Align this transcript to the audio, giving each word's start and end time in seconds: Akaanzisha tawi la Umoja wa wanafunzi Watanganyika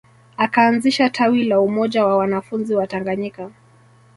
Akaanzisha 0.37 1.09
tawi 1.09 1.43
la 1.43 1.59
Umoja 1.61 2.05
wa 2.05 2.17
wanafunzi 2.17 2.75
Watanganyika 2.75 3.51